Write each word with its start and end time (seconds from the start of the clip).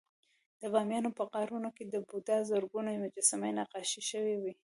د 0.61 0.63
بامیانو 0.73 1.09
په 1.17 1.23
غارونو 1.31 1.69
کې 1.75 1.83
د 1.87 1.95
بودا 2.07 2.37
زرګونه 2.49 2.89
مجسمې 3.03 3.51
نقاشي 3.59 4.01
شوې 4.11 4.35
وې 4.41 4.53